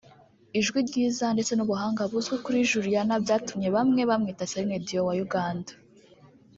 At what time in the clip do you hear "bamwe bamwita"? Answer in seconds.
3.75-4.49